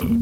Losses 0.00 0.12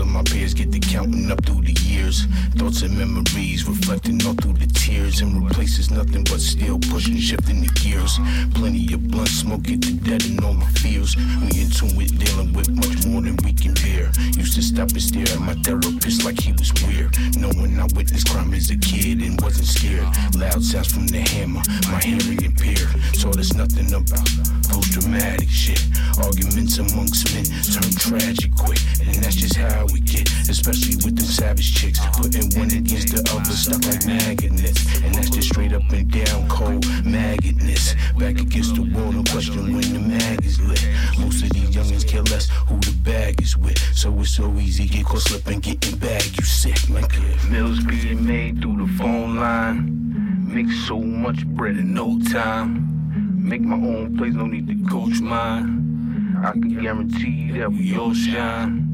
of 0.00 0.08
my 0.08 0.24
peers 0.24 0.52
get 0.52 0.72
to 0.72 0.80
counting 0.80 1.30
up 1.30 1.44
through 1.44 1.62
the 1.62 1.75
years. 2.06 2.26
Thoughts 2.56 2.82
and 2.82 2.96
memories 2.96 3.66
reflecting 3.68 4.24
all 4.26 4.34
through 4.34 4.54
the 4.54 4.66
tears. 4.66 5.20
And 5.20 5.46
replaces 5.46 5.90
nothing 5.90 6.24
but 6.24 6.40
still 6.40 6.78
pushing, 6.90 7.16
shifting 7.18 7.60
the 7.60 7.70
gears. 7.74 8.18
Plenty 8.54 8.94
of 8.94 9.08
blunt 9.08 9.28
smoke 9.28 9.62
get 9.62 9.80
the 9.82 9.92
dead 9.92 10.24
and 10.24 10.42
all 10.44 10.54
my 10.54 10.66
fears. 10.82 11.16
We 11.16 11.62
in 11.62 11.70
tune 11.70 11.96
with 11.96 12.16
dealing 12.18 12.52
with 12.52 12.68
much 12.70 12.85
Used 14.36 14.54
to 14.54 14.62
stop 14.62 14.90
and 14.90 15.02
stare 15.02 15.28
at 15.28 15.40
my 15.40 15.54
therapist 15.62 16.24
like 16.24 16.40
he 16.40 16.52
was 16.52 16.72
weird. 16.84 17.16
Knowing 17.36 17.78
I 17.78 17.86
witnessed 17.94 18.28
crime 18.28 18.52
as 18.54 18.70
a 18.70 18.76
kid 18.76 19.22
and 19.22 19.40
wasn't 19.40 19.66
scared. 19.66 20.08
Loud 20.36 20.62
sounds 20.62 20.92
from 20.92 21.06
the 21.06 21.20
hammer, 21.20 21.62
my 21.90 22.00
hearing 22.00 22.42
impaired. 22.42 22.88
So 23.14 23.30
there's 23.30 23.54
nothing 23.54 23.92
about 23.92 24.28
post 24.68 24.92
dramatic 24.92 25.48
shit. 25.48 25.82
Arguments 26.18 26.78
amongst 26.78 27.32
men 27.34 27.44
turn 27.44 27.92
tragic 27.96 28.54
quick. 28.54 28.80
And 29.00 29.16
that's 29.22 29.36
just 29.36 29.56
how 29.56 29.86
we 29.92 30.00
get, 30.00 30.30
especially 30.48 30.96
with 31.04 31.16
the 31.16 31.24
savage 31.24 31.74
chicks. 31.74 32.00
Putting 32.16 32.48
one 32.58 32.70
against 32.72 33.14
the 33.14 33.22
other, 33.32 33.52
stuck 33.52 33.84
like 33.86 34.04
magnets. 34.06 34.82
And 35.02 35.14
that's 35.14 35.30
just 35.30 35.48
straight 35.48 35.72
up 35.72 35.88
and 35.90 36.10
down 36.10 36.48
cold 36.48 36.84
maggotness. 37.04 37.94
Back 38.18 38.40
against 38.40 38.74
the 38.74 38.82
wall, 38.82 39.12
no 39.12 39.22
question 39.30 39.72
when 39.72 39.88
the 39.92 40.00
So 44.06 44.20
it's 44.20 44.36
so 44.36 44.54
easy, 44.60 44.86
get 44.86 45.04
caught 45.04 45.22
slipping, 45.22 45.58
getting 45.58 45.98
bag, 45.98 46.22
you 46.38 46.44
sick, 46.44 46.76
nigga. 46.86 47.50
Meals 47.50 47.82
being 47.82 48.24
made 48.24 48.62
through 48.62 48.86
the 48.86 48.92
phone 48.92 49.34
line. 49.34 50.46
Make 50.46 50.70
so 50.86 51.00
much 51.00 51.44
bread 51.44 51.76
in 51.76 51.92
no 51.92 52.16
time. 52.30 52.86
Make 53.36 53.62
my 53.62 53.74
own 53.74 54.16
place, 54.16 54.32
no 54.32 54.46
need 54.46 54.68
to 54.68 54.88
coach 54.88 55.20
mine. 55.20 56.38
I 56.40 56.52
can 56.52 56.80
guarantee 56.80 57.50
that 57.58 57.72
we 57.72 57.96
all 57.96 58.14
shine. 58.14 58.86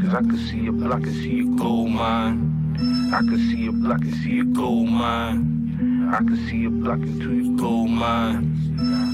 Cause 0.00 0.14
I 0.14 0.20
can 0.20 0.38
see 0.38 0.68
a 0.68 0.72
block 0.72 1.02
and 1.02 1.14
see 1.16 1.40
a 1.40 1.44
gold 1.56 1.90
mine. 1.90 3.10
I 3.12 3.18
can 3.18 3.38
see 3.50 3.66
a 3.66 3.72
block 3.72 4.02
and 4.02 4.14
see 4.22 4.38
a 4.38 4.44
gold 4.44 4.88
mine. 4.88 6.12
I 6.14 6.18
can 6.18 6.36
see 6.48 6.66
a 6.66 6.70
block 6.70 7.00
into 7.00 7.34
your 7.34 7.56
gold 7.56 7.90
mine. 7.90 8.56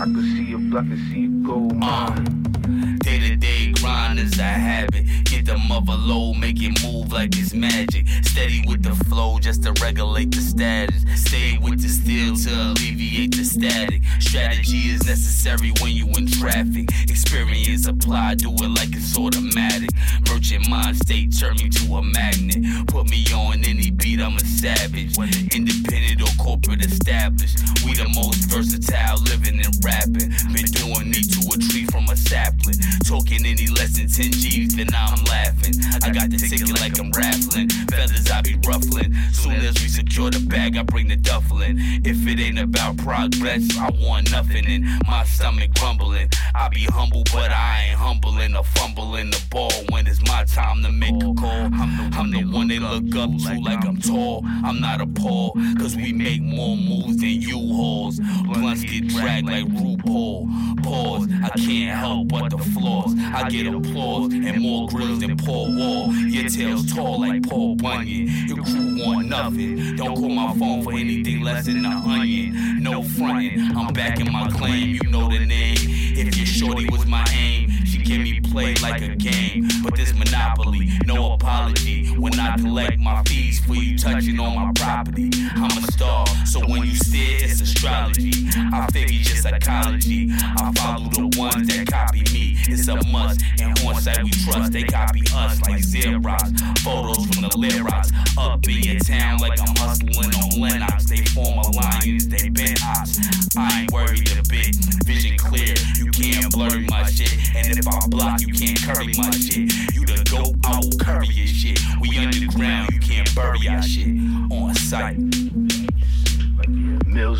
I 0.02 0.04
can 0.04 0.22
see 0.36 0.52
a 0.52 0.58
block 0.58 0.84
and 0.84 0.98
see 1.10 1.24
a 1.24 1.48
gold 1.48 1.76
mine. 1.76 2.98
Day 2.98 3.20
to 3.20 3.36
day 3.36 3.72
grind 3.72 4.18
is 4.18 4.38
a 4.38 4.42
habit. 4.42 5.06
The 5.46 5.56
mother 5.68 5.94
low, 5.94 6.34
make 6.34 6.60
it 6.60 6.82
move 6.82 7.12
like 7.12 7.38
it's 7.38 7.54
magic. 7.54 8.08
Steady 8.22 8.64
with 8.66 8.82
the 8.82 8.96
flow 9.06 9.38
just 9.38 9.62
to 9.62 9.72
regulate 9.80 10.32
the 10.34 10.40
status. 10.40 11.04
Stay 11.14 11.56
with 11.62 11.80
the 11.80 11.88
steel 11.88 12.34
to 12.34 12.50
alleviate 12.50 13.36
the 13.36 13.44
static. 13.44 14.02
Strategy 14.18 14.90
is 14.90 15.06
necessary 15.06 15.70
when 15.80 15.92
you 15.92 16.08
in 16.18 16.26
traffic. 16.26 16.90
Experience 17.06 17.86
applied, 17.86 18.38
do 18.38 18.50
it 18.50 18.70
like 18.74 18.90
it's 18.90 19.16
automatic. 19.16 19.90
Merchant 20.28 20.68
mind 20.68 20.96
state, 20.96 21.30
turn 21.38 21.54
me 21.62 21.70
to 21.70 21.94
a 21.94 22.02
magnet. 22.02 22.66
Put 22.88 23.08
me 23.08 23.22
on 23.30 23.62
any 23.62 23.92
beat, 23.92 24.20
I'm 24.20 24.34
a 24.34 24.40
savage. 24.40 25.16
Independent 25.54 26.26
or 26.26 26.34
corporate 26.42 26.84
established. 26.84 27.62
We 27.86 27.94
the 27.94 28.10
most 28.18 28.50
versatile 28.50 29.22
living 29.30 29.62
and 29.62 29.78
rapping. 29.86 30.34
Been 30.50 30.66
doing 30.74 31.06
me 31.14 31.22
to 31.22 31.40
a 31.54 31.56
tree 31.70 31.86
from 31.86 32.10
a 32.10 32.16
sapling. 32.16 32.82
Talking 33.06 33.46
any 33.46 33.68
less 33.68 33.96
than 33.96 34.08
10 34.08 34.32
G's, 34.32 34.74
then 34.74 34.88
I'm 34.92 35.22
laughing. 35.26 35.74
I 36.02 36.10
got 36.10 36.28
the 36.28 36.36
ticket 36.36 36.80
like 36.80 36.98
I'm 36.98 37.12
raffling. 37.12 37.68
Feathers 37.88 38.28
I 38.28 38.42
be 38.42 38.58
ruffling. 38.66 39.14
Soon 39.32 39.52
as 39.62 39.74
we 39.80 39.88
secure 39.88 40.28
the 40.28 40.40
bag, 40.40 40.76
I 40.76 40.82
bring 40.82 41.06
the 41.06 41.16
duffel 41.16 41.62
in. 41.62 41.78
If 42.04 42.26
it 42.26 42.40
ain't 42.40 42.58
about 42.58 42.96
progress, 42.96 43.62
I 43.78 43.90
want 44.02 44.32
nothing 44.32 44.64
in 44.64 44.84
my 45.06 45.22
stomach 45.24 45.70
grumbling. 45.78 46.28
I 46.56 46.68
be 46.68 46.84
humble, 46.86 47.22
but 47.32 47.52
I 47.52 47.90
ain't 47.90 47.96
humbling 47.96 48.56
or 48.56 48.64
fumbling 48.64 49.30
the 49.30 49.40
ball 49.50 49.70
when 49.90 50.08
it's 50.08 50.20
my 50.26 50.44
time 50.44 50.82
to 50.82 50.90
make 50.90 51.14
a 51.14 51.32
call. 51.34 51.70
I'm 51.74 52.10
the, 52.10 52.18
I'm 52.18 52.30
the 52.32 52.44
one 52.44 52.66
they 52.66 52.80
look 52.80 53.14
up 53.14 53.30
to 53.30 53.60
like 53.60 53.84
I'm 53.84 53.98
tall. 54.00 54.42
I'm 54.64 54.80
not 54.80 55.00
appalled, 55.00 55.58
cause 55.78 55.94
we 55.94 56.12
make 56.12 56.42
more 56.42 56.76
moves 56.76 57.18
than 57.18 57.40
you 57.40 57.58
hauls. 57.58 58.18
Blunts 58.46 58.82
get 58.82 59.06
dragged 59.06 59.46
like 59.46 59.66
RuPaul. 59.66 60.82
Pause, 60.82 61.28
I 61.44 61.48
can't 61.50 61.98
help 61.98 62.28
but 62.28 62.50
the 62.50 62.58
flaws. 63.02 63.14
I 63.34 63.48
get 63.48 63.66
applause 63.66 64.32
and 64.32 64.60
more 64.60 64.88
grills 64.88 65.20
than 65.20 65.36
Paul 65.36 65.76
Wall. 65.76 66.12
Your 66.14 66.48
tail's 66.48 66.92
tall 66.92 67.20
like 67.20 67.48
Paul 67.48 67.76
Bunyan. 67.76 68.28
Your 68.48 68.64
crew 68.64 69.04
want 69.04 69.28
nothing. 69.28 69.96
Don't 69.96 70.16
call 70.16 70.28
my 70.28 70.54
phone 70.54 70.82
for 70.82 70.92
anything 70.92 71.42
less 71.42 71.66
than 71.66 71.84
an 71.84 71.92
onion. 71.92 72.82
No 72.82 73.02
frontin', 73.02 73.76
I'm 73.76 73.92
back 73.92 74.20
in 74.20 74.30
my 74.32 74.48
claim. 74.48 74.98
You 75.02 75.10
know 75.10 75.28
the 75.28 75.44
name. 75.44 75.76
If 75.78 76.36
your 76.36 76.46
shorty 76.46 76.86
was 76.90 77.06
my 77.06 77.24
aim, 77.32 77.70
she 77.84 77.98
give 77.98 78.20
me 78.20 78.40
play 78.40 78.74
like 78.82 79.02
a 79.02 79.14
game. 79.14 79.68
But 79.82 79.96
this 79.96 80.14
monopoly, 80.14 80.88
no 81.04 81.32
apology. 81.32 82.06
When 82.16 82.38
I 82.38 82.56
collect 82.56 82.98
my 82.98 83.22
fees 83.24 83.60
for 83.60 83.74
you 83.74 83.98
touching 83.98 84.40
on 84.40 84.54
my 84.54 84.72
property, 84.74 85.30
I'm 85.54 85.70
a 85.70 85.92
star. 85.92 86.25
So 86.56 86.62
when 86.68 86.84
you 86.84 86.94
stare, 86.94 87.44
it's 87.44 87.60
astrology. 87.60 88.32
I 88.72 88.88
figure 88.90 89.20
just 89.20 89.42
psychology. 89.42 90.30
I 90.32 90.72
follow 90.72 91.04
the 91.12 91.28
ones 91.36 91.68
that 91.68 91.86
copy 91.86 92.24
me. 92.32 92.56
It's 92.64 92.88
a 92.88 92.96
must. 93.12 93.42
And 93.60 93.78
on 93.84 94.00
that 94.04 94.24
we 94.24 94.30
trust, 94.30 94.72
they 94.72 94.84
copy 94.84 95.20
us 95.36 95.60
like 95.60 95.84
Xerox. 95.84 96.56
Photos 96.80 97.26
from 97.26 97.42
the 97.44 97.52
Lyrox. 97.60 98.08
Up 98.40 98.66
in 98.66 98.80
your 98.80 98.98
town 99.00 99.36
like 99.40 99.60
I'm 99.60 99.76
hustling 99.76 100.32
on 100.32 100.58
Lennox. 100.58 101.04
They 101.04 101.20
form 101.36 101.58
alliance, 101.58 102.24
they 102.24 102.48
been 102.48 102.74
ops. 102.88 103.20
I 103.54 103.82
ain't 103.82 103.92
worried 103.92 104.32
a 104.32 104.40
bit. 104.48 104.72
Vision 105.04 105.36
clear, 105.36 105.74
you 106.00 106.08
can't 106.08 106.50
blur 106.50 106.80
my 106.88 107.04
shit. 107.04 107.36
And 107.54 107.76
if 107.76 107.86
I 107.86 108.00
block, 108.08 108.40
you 108.40 108.54
can't 108.54 108.80
curry 108.80 109.12
my 109.18 109.28
shit. 109.28 109.68
You 109.92 110.08
the 110.08 110.24
goat, 110.24 110.56
I 110.64 110.80
will 110.80 110.96
curry 110.96 111.28
your 111.36 111.52
shit. 111.52 111.78
We 112.00 112.16
underground, 112.16 112.88
you 112.94 113.00
can't 113.00 113.28
bury 113.34 113.68
our 113.68 113.82
shit. 113.82 114.08
On 114.50 114.74
site. 114.74 115.20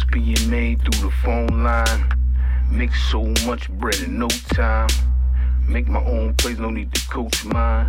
Being 0.04 0.50
made 0.50 0.80
through 0.82 1.08
the 1.08 1.16
phone 1.22 1.62
line. 1.62 2.08
Make 2.70 2.94
so 2.94 3.22
much 3.46 3.70
bread 3.70 3.98
in 4.00 4.18
no 4.18 4.28
time. 4.28 4.88
Make 5.66 5.88
my 5.88 6.04
own 6.04 6.34
place, 6.34 6.58
no 6.58 6.70
need 6.70 6.92
to 6.94 7.08
coach 7.08 7.44
mine. 7.44 7.86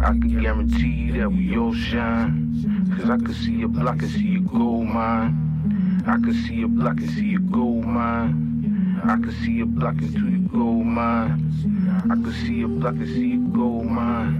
I 0.00 0.12
can 0.12 0.42
guarantee 0.42 1.10
that 1.12 1.30
we 1.30 1.56
all 1.56 1.74
shine. 1.74 2.96
Cause 2.96 3.10
I 3.10 3.16
can 3.16 3.34
see 3.34 3.62
a 3.62 3.68
block 3.68 4.02
and 4.02 4.10
see 4.10 4.36
a 4.36 4.40
gold 4.40 4.86
mine. 4.86 6.02
I 6.06 6.12
can 6.12 6.34
see 6.34 6.62
a 6.62 6.68
block 6.68 6.98
and 6.98 7.10
see 7.10 7.34
a 7.34 7.38
gold 7.38 7.84
mine. 7.84 9.00
I 9.04 9.16
can 9.16 9.32
see 9.42 9.60
a 9.60 9.66
block 9.66 10.00
into 10.00 10.30
the 10.30 10.48
gold 10.48 10.86
mine. 10.86 12.02
I 12.04 12.14
can 12.14 12.32
see 12.44 12.62
a 12.62 12.68
block 12.68 12.94
and 12.94 13.08
see 13.08 13.34
a 13.34 13.56
gold 13.56 13.86
mine. 13.86 14.31